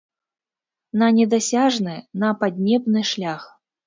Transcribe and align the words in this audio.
На 1.01 1.09
недасяжны, 1.17 1.93
на 2.23 2.31
паднебны 2.39 3.05
шлях. 3.11 3.45